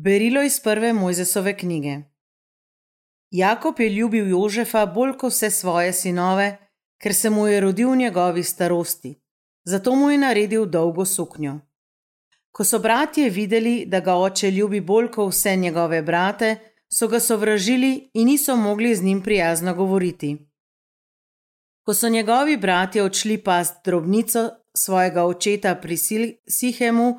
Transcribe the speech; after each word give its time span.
Berilo 0.00 0.42
iz 0.42 0.60
prve 0.60 0.92
Mojzesove 0.92 1.56
knjige. 1.56 1.96
Jakob 3.30 3.80
je 3.80 3.88
ljubil 3.88 4.28
Jožefa 4.28 4.86
bolj 4.86 5.16
kot 5.18 5.32
vse 5.32 5.50
svoje 5.50 5.92
sinove, 5.92 6.56
ker 7.02 7.14
se 7.14 7.30
mu 7.30 7.46
je 7.46 7.60
rodil 7.60 7.90
v 7.90 7.96
njegovi 7.96 8.42
starosti, 8.42 9.14
zato 9.64 9.94
mu 9.94 10.10
je 10.10 10.18
naredil 10.18 10.66
dolgo 10.66 11.04
suknjo. 11.04 11.58
Ko 12.52 12.64
so 12.64 12.78
bratje 12.78 13.30
videli, 13.30 13.86
da 13.86 14.00
ga 14.00 14.14
oče 14.14 14.50
ljubi 14.50 14.80
bolj 14.80 15.10
kot 15.10 15.32
vse 15.32 15.56
njegove 15.56 16.02
brate, 16.02 16.56
so 16.92 17.08
ga 17.08 17.20
sovražili 17.20 18.10
in 18.14 18.26
niso 18.26 18.56
mogli 18.56 18.94
z 18.94 19.02
njim 19.02 19.22
prijazno 19.22 19.74
govoriti. 19.74 20.36
Ko 21.82 21.94
so 21.94 22.08
njegovi 22.08 22.56
bratje 22.56 23.02
odšli 23.02 23.38
past 23.38 23.84
drobnico 23.84 24.50
svojega 24.74 25.24
očeta 25.24 25.74
pri 25.74 25.96
Sihemu, 26.46 27.16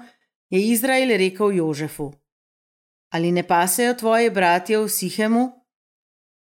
je 0.50 0.68
Izrael 0.68 1.10
rekel 1.18 1.52
Jožefu: 1.52 2.19
Ali 3.10 3.32
ne 3.32 3.48
pasejo 3.48 3.94
tvoji 3.94 4.30
bratje 4.30 4.78
v 4.78 4.90
Sihemu? 4.90 5.52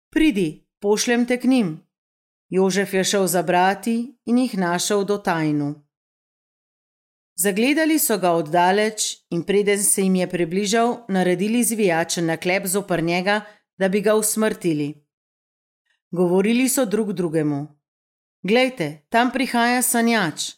Pridi, 0.10 0.68
pošljem 0.80 1.26
te 1.26 1.40
k 1.40 1.44
njim. 1.44 1.88
Jožef 2.50 2.94
je 2.94 3.04
šel 3.04 3.28
za 3.28 3.44
brati 3.44 4.18
in 4.26 4.38
jih 4.38 4.58
našel 4.58 5.04
do 5.06 5.18
tajnu. 5.18 5.88
Zagledali 7.38 8.00
so 8.00 8.18
ga 8.18 8.32
oddaleč 8.32 9.18
in 9.30 9.44
preden 9.44 9.84
se 9.84 10.02
jim 10.02 10.16
je 10.16 10.30
približal, 10.30 11.06
naredili 11.10 11.64
zvijačen 11.64 12.26
naklep 12.26 12.66
zopr 12.66 13.04
njega, 13.04 13.42
da 13.78 13.90
bi 13.90 14.02
ga 14.02 14.16
usmrtili. 14.16 15.06
Govorili 16.12 16.70
so 16.70 16.86
drug 16.86 17.14
drugemu: 17.14 17.68
Glejte, 18.42 19.06
tam 19.10 19.32
prihaja 19.32 19.82
sanjač. 19.82 20.52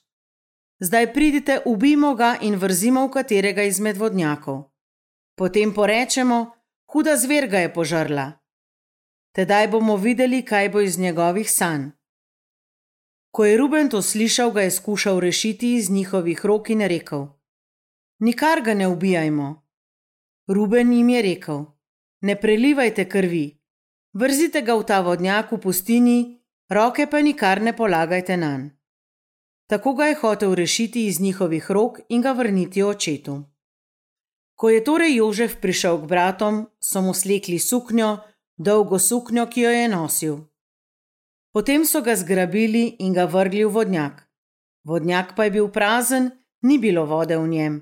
Zdaj 0.79 1.13
pridite, 1.13 1.59
ubijmo 1.65 2.15
ga 2.15 2.37
in 2.41 2.55
vrzimo 2.55 3.07
v 3.07 3.11
katerega 3.11 3.63
izmed 3.63 3.97
vodnjakov. 3.97 4.68
Potem 5.39 5.71
porečemo, 5.73 6.51
huda 6.91 7.15
zver 7.15 7.47
ga 7.47 7.59
je 7.63 7.73
požrla. 7.73 8.43
Tedaj 9.31 9.67
bomo 9.71 9.95
videli, 9.95 10.43
kaj 10.43 10.69
bo 10.69 10.81
iz 10.83 10.97
njegovih 10.99 11.51
sanj. 11.51 11.95
Ko 13.31 13.45
je 13.45 13.57
Ruben 13.57 13.89
to 13.89 14.01
slišal, 14.01 14.51
ga 14.51 14.61
je 14.61 14.71
skušal 14.71 15.19
rešiti 15.19 15.75
iz 15.75 15.89
njihovih 15.89 16.45
rok 16.45 16.69
in 16.69 16.81
rekel: 16.81 17.27
Nikar 18.19 18.61
ga 18.61 18.73
ne 18.73 18.87
ubijajmo. 18.87 19.67
Ruben 20.47 20.93
jim 20.93 21.09
je 21.09 21.21
rekel: 21.21 21.65
Ne 22.21 22.35
prelivajte 22.35 23.09
krvi, 23.09 23.61
vrzite 24.13 24.61
ga 24.61 24.75
v 24.75 24.83
ta 24.83 24.99
vodnjak 25.01 25.51
v 25.51 25.57
pustini, 25.57 26.43
roke 26.69 27.07
pa 27.07 27.21
nikar 27.21 27.61
ne 27.61 27.77
polagajte 27.77 28.37
na 28.37 28.57
njega. 28.57 28.75
Tako 29.69 29.93
ga 29.93 30.05
je 30.05 30.15
hotel 30.15 30.53
rešiti 30.55 31.05
iz 31.05 31.19
njihovih 31.21 31.71
rok 31.71 31.99
in 32.09 32.21
ga 32.21 32.31
vrniti 32.31 32.83
očetu. 32.83 33.48
Ko 34.59 34.67
je 34.67 34.83
torej 34.83 35.15
Jožef 35.23 35.61
prišel 35.63 36.03
k 36.03 36.09
bratom, 36.11 36.55
so 36.83 36.99
mu 36.99 37.15
slekli 37.15 37.55
suknjo, 37.63 38.19
dolgo 38.59 38.99
suknjo, 38.99 39.47
ki 39.47 39.61
jo 39.63 39.71
je 39.71 39.85
nosil. 39.87 40.35
Potem 41.55 41.87
so 41.87 42.03
ga 42.03 42.11
zgrabili 42.19 42.99
in 42.99 43.15
ga 43.15 43.23
vrgli 43.23 43.63
v 43.63 43.71
vodnjak. 43.71 44.27
Vodnjak 44.83 45.31
pa 45.35 45.47
je 45.47 45.55
bil 45.55 45.71
prazen, 45.71 46.27
ni 46.67 46.75
bilo 46.75 47.07
vode 47.07 47.39
v 47.39 47.47
njem. 47.47 47.79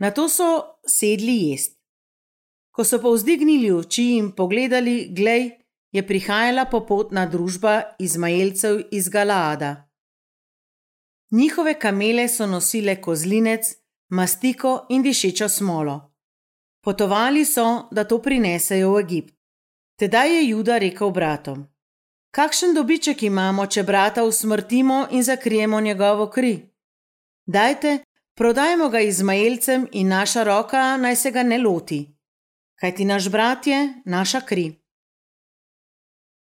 Na 0.00 0.10
to 0.16 0.32
so 0.32 0.80
sedli 0.88 1.52
jesti. 1.52 1.76
Ko 2.72 2.88
so 2.88 2.96
povzdignili 2.96 3.68
oči 3.68 4.16
in 4.16 4.32
pogledali, 4.32 5.12
glej, 5.12 5.60
je 5.92 6.00
prihajala 6.00 6.64
popotna 6.72 7.26
družba 7.28 8.00
Izmaelcev 8.00 8.88
iz 8.90 9.12
Galaada. 9.12 9.92
Njihove 11.36 11.76
kamele 11.76 12.28
so 12.28 12.48
nosile 12.48 12.96
kozlinec, 12.96 13.81
mastiko 14.12 14.86
in 14.88 15.02
dišečo 15.02 15.48
smolo. 15.48 16.12
Potovali 16.84 17.44
so, 17.44 17.88
da 17.90 18.04
to 18.04 18.18
prinesejo 18.18 18.92
v 18.92 19.00
Egipt. 19.00 19.34
Tedaj 19.98 20.34
je 20.36 20.48
Juda 20.48 20.78
rekel 20.78 21.10
bratom: 21.10 21.66
Kakšen 22.30 22.74
dobiček 22.74 23.22
imamo, 23.22 23.66
če 23.66 23.82
brata 23.82 24.24
usmrtimo 24.24 25.06
in 25.10 25.22
zakrijemo 25.22 25.80
njegovo 25.80 26.26
kri? 26.30 26.68
Dajte, 27.46 27.98
prodajmo 28.34 28.88
ga 28.88 29.00
Izmaelcem 29.00 29.86
in 29.92 30.08
naša 30.08 30.42
roka 30.42 30.96
naj 30.96 31.16
se 31.16 31.30
ga 31.30 31.42
ne 31.42 31.58
loti, 31.58 32.06
kajti 32.80 33.04
naš 33.04 33.28
brat 33.30 33.66
je 33.66 34.02
naša 34.04 34.40
kri. 34.40 34.72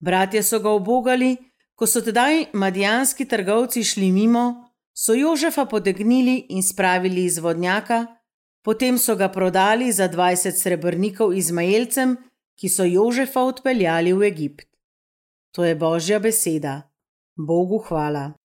Bratje 0.01 0.43
so 0.43 0.59
ga 0.59 0.71
obogali, 0.71 1.37
ko 1.75 1.87
so 1.87 2.01
tedaj 2.01 2.47
madijanski 2.53 3.29
trgovci 3.29 3.85
šli 3.85 4.13
mimo, 4.13 4.70
so 5.01 5.15
Jožefa 5.15 5.65
potegnili 5.65 6.47
in 6.49 6.63
spravili 6.63 7.25
iz 7.25 7.39
vodnjaka, 7.39 8.07
potem 8.65 8.99
so 8.99 9.17
ga 9.17 9.29
prodali 9.29 9.93
za 9.93 10.09
20 10.09 10.53
srebrnikov 10.61 11.33
Izmaelcem, 11.33 12.17
ki 12.61 12.69
so 12.69 12.85
Jožefa 12.85 13.41
odpeljali 13.41 14.13
v 14.13 14.29
Egipt. 14.29 14.69
To 15.57 15.65
je 15.65 15.75
božja 15.75 16.19
beseda. 16.21 16.83
Bogu 17.37 17.79
hvala. 17.89 18.40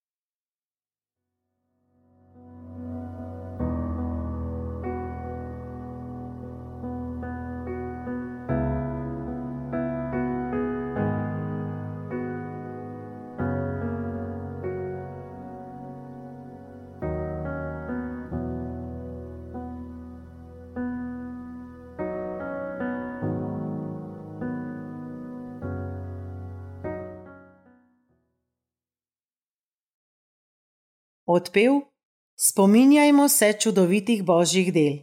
Odpev: 31.28 31.72
Spominjajmo 32.38 33.30
se 33.30 33.54
čudovitih 33.54 34.24
božjih 34.24 34.74
del. 34.74 34.98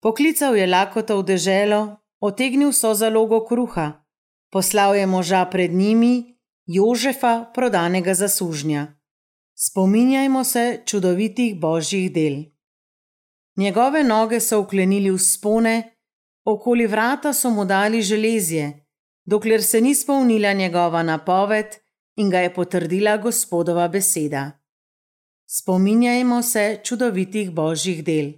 Poklical 0.00 0.56
je 0.56 0.66
lakota 0.66 1.16
v 1.16 1.22
deželo, 1.22 1.80
otegnil 2.20 2.72
so 2.72 2.94
zalogo 2.94 3.42
kruha, 3.44 4.04
poslal 4.48 4.96
je 4.96 5.06
moža 5.06 5.44
pred 5.44 5.72
njimi, 5.72 6.36
Jožefa, 6.66 7.50
prodanega 7.54 8.14
za 8.14 8.28
sužnja. 8.28 8.86
Spominjajmo 9.54 10.44
se 10.44 10.82
čudovitih 10.86 11.60
božjih 11.60 12.12
del. 12.12 12.44
Njegove 13.56 14.04
noge 14.04 14.40
so 14.40 14.60
uklenili 14.60 15.10
v 15.10 15.18
spone, 15.18 15.96
okoli 16.44 16.86
vrata 16.86 17.32
so 17.32 17.50
mu 17.50 17.64
dali 17.64 18.02
železje, 18.02 18.86
dokler 19.24 19.62
se 19.62 19.80
ni 19.80 19.94
spolnila 19.94 20.52
njegova 20.52 21.02
napoved 21.02 21.66
in 22.16 22.30
ga 22.30 22.38
je 22.38 22.54
potrdila 22.54 23.16
gospodova 23.16 23.88
beseda. 23.88 24.59
Spominjajmo 25.52 26.42
se 26.42 26.80
čudovitih 26.84 27.50
božjih 27.50 28.04
del. 28.04 28.28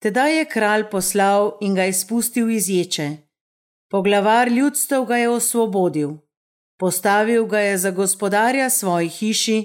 Tedaj 0.00 0.38
je 0.38 0.44
kralj 0.48 0.84
poslal 0.90 1.50
in 1.60 1.74
ga 1.74 1.84
izpustil 1.84 2.50
iz 2.50 2.68
ječe. 2.70 3.08
Poglavar 3.90 4.48
ljudstev 4.48 5.04
ga 5.04 5.16
je 5.16 5.28
osvobodil, 5.28 6.14
postavil 6.78 7.44
ga 7.46 7.60
je 7.60 7.78
za 7.78 7.90
gospodarja 7.90 8.70
svoji 8.70 9.08
hiši, 9.08 9.58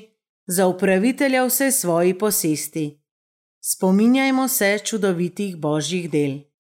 za 0.48 0.68
upravitelja 0.68 1.46
vse 1.46 1.72
svoji 1.72 2.18
posesti. 2.18 3.00
Spominjajmo 3.64 4.48
se 4.48 4.80
čudovitih 4.84 5.56
božjih 5.58 6.12
del. 6.12 6.51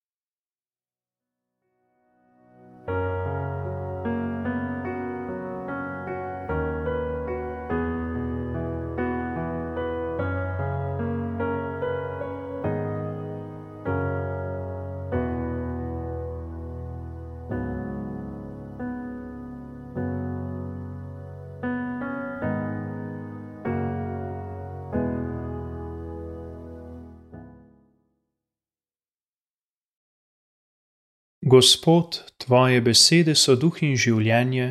Gospod, 31.52 32.34
tvoje 32.38 32.82
besede 32.82 33.34
so 33.36 33.58
duh 33.60 33.78
in 33.84 33.98
življenje, 34.00 34.68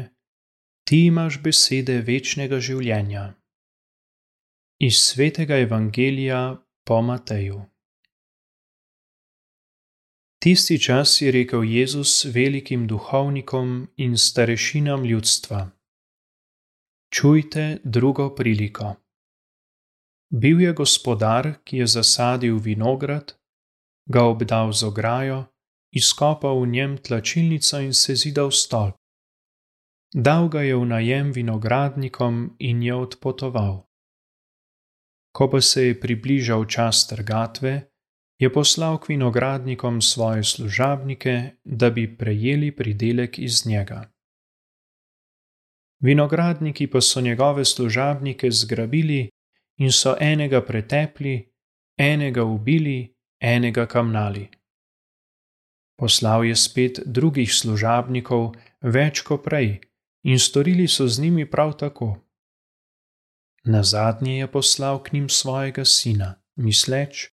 ti 0.89 1.01
imaš 1.11 1.37
besede 1.45 1.99
večnega 2.07 2.61
življenja. 2.69 3.25
Iz 4.89 5.01
svetega 5.09 5.59
evangelija 5.65 6.39
po 6.89 7.03
Mateju. 7.09 7.59
Tisti 10.41 10.79
čas 10.87 11.19
je 11.21 11.35
rekel 11.37 11.67
Jezus 11.69 12.15
velikim 12.37 12.87
duhovnikom 12.89 13.75
in 13.97 14.17
starešinam 14.17 15.05
ljudstva: 15.05 15.61
Čujte 17.13 17.67
drugo 17.85 18.31
priliko. 18.39 18.95
Bil 20.33 20.65
je 20.65 20.73
gospodar, 20.73 21.53
ki 21.65 21.85
je 21.85 21.93
zasadil 21.99 22.57
vinograd 22.57 23.37
ga 24.11 24.25
obdal 24.27 24.73
z 24.73 24.83
ograjo, 24.91 25.45
izkopal 25.93 26.61
v 26.63 26.67
njem 26.67 26.99
tlačilnico 26.99 27.81
in 27.81 27.95
se 27.95 28.15
zidal 28.15 28.51
stolp. 28.51 28.95
Dal 30.15 30.49
ga 30.49 30.63
je 30.63 30.75
v 30.77 30.87
najem 30.87 31.33
vinogradnikom 31.33 32.57
in 32.59 32.83
je 32.83 32.95
odpotoval. 32.95 33.87
Ko 35.33 35.51
pa 35.51 35.61
se 35.61 35.87
je 35.87 36.01
približal 36.01 36.67
čas 36.67 37.07
trgatve, 37.07 37.91
je 38.41 38.53
poslal 38.53 38.99
k 38.99 39.09
vinogradnikom 39.09 40.01
svoje 40.03 40.45
služabnike, 40.45 41.63
da 41.65 41.91
bi 41.91 42.17
prejeli 42.17 42.73
pridelek 42.73 43.39
iz 43.39 43.67
njega. 43.67 44.11
Vinogradniki 46.01 46.87
pa 46.87 47.01
so 47.01 47.21
njegove 47.21 47.65
služabnike 47.65 48.51
zgrabili 48.51 49.31
in 49.79 49.93
so 49.93 50.17
enega 50.21 50.61
pretepli, 50.61 51.53
enega 51.99 52.45
ubili, 52.45 53.15
enega 53.41 53.87
kamnali. 53.87 54.60
Poslal 56.01 56.45
je 56.45 56.57
spet 56.57 57.01
drugih 57.05 57.51
služabnikov, 57.53 58.55
več 58.81 59.21
kot 59.21 59.43
prej, 59.45 59.75
in 60.25 60.39
storili 60.41 60.87
so 60.89 61.05
z 61.05 61.21
njimi 61.21 61.45
prav 61.45 61.75
tako. 61.77 62.15
Na 63.65 63.83
zadnje 63.85 64.39
je 64.39 64.47
poslal 64.53 65.03
k 65.03 65.13
njim 65.13 65.29
svojega 65.29 65.85
sina, 65.85 66.35
misleč, 66.57 67.29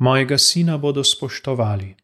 mojega 0.00 0.38
sina 0.38 0.78
bodo 0.78 1.04
spoštovali. 1.04 1.96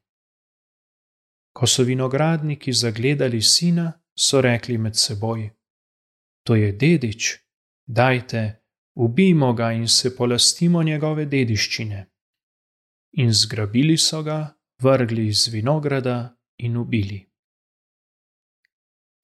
Ko 1.57 1.67
so 1.67 1.83
vinogradniki 1.83 2.73
zagledali 2.73 3.41
sina, 3.43 3.93
so 4.19 4.41
rekli 4.41 4.79
med 4.79 4.97
seboj: 4.97 5.51
To 6.45 6.55
je 6.55 6.73
dedič, 6.73 7.39
dajte, 7.87 8.61
ubijmo 8.95 9.53
ga 9.53 9.73
in 9.73 9.89
se 9.89 10.17
polastimo 10.17 10.83
njegove 10.83 11.25
dediščine. 11.27 12.11
In 13.13 13.33
zgrabili 13.33 13.97
so 13.99 14.23
ga, 14.23 14.55
vrgli 14.83 15.27
iz 15.27 15.49
vinograda 15.49 16.37
in 16.59 16.77
ubili. 16.77 17.27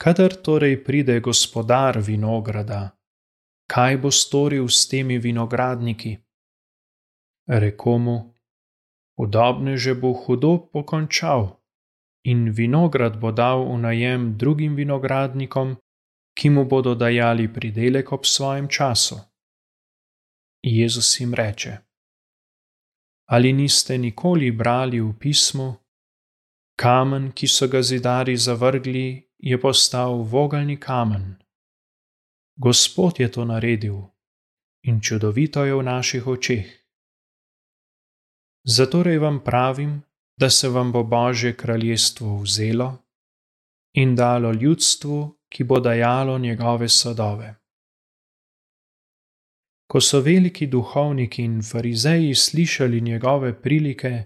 Kadar 0.00 0.32
torej 0.34 0.84
pride 0.84 1.20
gospodar 1.20 1.98
vinograda, 2.00 2.96
kaj 3.68 3.96
bo 3.96 4.10
storil 4.10 4.68
s 4.68 4.88
temi 4.88 5.18
vinogradniki? 5.18 6.16
Rekomu, 7.48 8.34
udobne 9.18 9.76
že 9.76 9.94
bo 9.94 10.12
hudo 10.12 10.58
pokončal 10.72 11.60
in 12.24 12.52
vinograd 12.52 13.20
bo 13.20 13.32
dal 13.32 13.64
v 13.64 13.76
najem 13.80 14.36
drugim 14.36 14.76
vinogradnikom, 14.76 15.76
ki 16.36 16.48
mu 16.50 16.64
bodo 16.64 16.94
dajali 16.94 17.48
pridelek 17.52 18.12
ob 18.12 18.24
svojem 18.24 18.68
času. 18.68 19.20
Jezus 20.62 21.20
jim 21.20 21.34
reče: 21.34 21.89
Ali 23.30 23.52
niste 23.52 23.98
nikoli 23.98 24.50
brali 24.50 25.00
v 25.00 25.12
pismu, 25.14 25.76
kamen, 26.74 27.30
ki 27.30 27.46
so 27.46 27.68
ga 27.68 27.82
zidari 27.82 28.36
zavrgli, 28.36 29.22
je 29.38 29.60
postal 29.60 30.26
vogalni 30.26 30.76
kamen? 30.76 31.38
Gospod 32.58 33.20
je 33.20 33.30
to 33.30 33.44
naredil 33.44 34.10
in 34.82 35.00
čudovito 35.00 35.64
je 35.64 35.74
v 35.74 35.82
naših 35.82 36.26
očeh. 36.26 36.66
Zatorej 38.64 39.18
vam 39.18 39.40
pravim, 39.44 40.02
da 40.36 40.50
se 40.50 40.68
vam 40.68 40.92
bo 40.92 41.04
Božje 41.04 41.56
kraljestvo 41.56 42.42
vzelo 42.42 42.98
in 43.94 44.16
dalo 44.16 44.52
ljudstvu, 44.52 45.36
ki 45.48 45.64
bo 45.64 45.80
dajalo 45.80 46.38
njegove 46.38 46.88
sadove. 46.88 47.59
Ko 49.90 50.00
so 50.00 50.20
veliki 50.22 50.66
duhovniki 50.66 51.42
in 51.42 51.62
farizeji 51.62 52.34
slišali 52.34 53.00
njegove 53.00 53.62
prilike, 53.62 54.24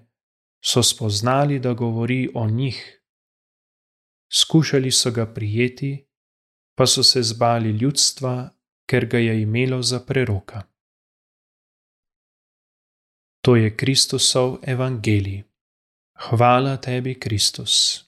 so 0.64 0.82
spoznali, 0.82 1.58
da 1.58 1.72
govori 1.72 2.28
o 2.34 2.50
njih. 2.50 3.00
Skušali 4.32 4.90
so 4.90 5.10
ga 5.10 5.26
prijeti, 5.34 6.08
pa 6.76 6.86
so 6.86 7.02
se 7.02 7.22
zbali 7.22 7.70
ljudstva, 7.70 8.50
ker 8.90 9.06
ga 9.06 9.18
je 9.18 9.42
imelo 9.42 9.82
za 9.82 10.00
preroka. 10.00 10.62
To 13.40 13.56
je 13.56 13.76
Kristusov 13.76 14.58
evangelij. 14.62 15.42
Hvala 16.28 16.76
tebi, 16.76 17.20
Kristus. 17.20 18.03